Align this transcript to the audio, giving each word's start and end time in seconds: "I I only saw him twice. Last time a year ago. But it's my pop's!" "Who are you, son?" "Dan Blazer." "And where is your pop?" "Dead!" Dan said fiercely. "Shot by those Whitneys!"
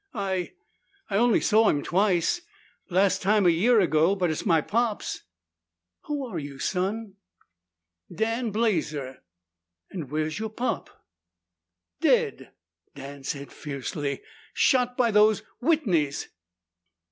"I 0.15 0.53
I 1.11 1.17
only 1.17 1.39
saw 1.41 1.69
him 1.69 1.83
twice. 1.83 2.41
Last 2.89 3.21
time 3.21 3.45
a 3.45 3.51
year 3.51 3.79
ago. 3.79 4.15
But 4.15 4.31
it's 4.31 4.47
my 4.47 4.59
pop's!" 4.59 5.21
"Who 6.05 6.25
are 6.25 6.39
you, 6.39 6.57
son?" 6.57 7.17
"Dan 8.11 8.49
Blazer." 8.49 9.21
"And 9.91 10.09
where 10.09 10.25
is 10.25 10.39
your 10.39 10.49
pop?" 10.49 10.89
"Dead!" 11.99 12.51
Dan 12.95 13.23
said 13.23 13.51
fiercely. 13.51 14.23
"Shot 14.55 14.97
by 14.97 15.11
those 15.11 15.43
Whitneys!" 15.61 16.29